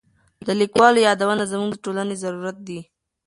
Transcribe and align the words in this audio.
د 0.47 0.49
لیکوالو 0.61 1.05
یادونه 1.07 1.43
زموږ 1.51 1.69
د 1.73 1.81
ټولنې 1.83 2.15
ضرورت 2.23 2.57
دی. 2.67 2.79